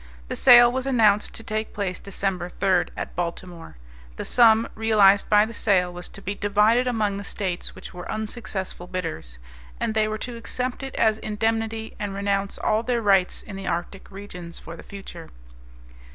[0.29, 2.51] The sale was announced to take place Dec.
[2.53, 3.77] 3, at Baltimore.
[4.15, 8.11] The sum realized by the sale was to be divided among the States which were
[8.11, 9.37] unsuccessful bidders,
[9.79, 13.67] and they were to accept it as indemnity and renounce all their rights in the
[13.67, 15.29] Arctic regions for the future.